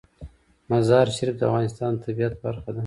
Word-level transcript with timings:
مزارشریف 0.69 1.35
د 1.37 1.41
افغانستان 1.49 1.91
د 1.95 2.01
طبیعت 2.05 2.33
برخه 2.43 2.69
ده. 2.75 2.79